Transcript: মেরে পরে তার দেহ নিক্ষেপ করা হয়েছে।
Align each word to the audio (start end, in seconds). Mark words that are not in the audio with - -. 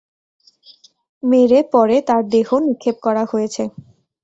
মেরে 1.23 1.59
পরে 1.73 1.97
তার 2.07 2.21
দেহ 2.33 2.49
নিক্ষেপ 2.65 2.95
করা 3.05 3.23
হয়েছে। 3.31 3.63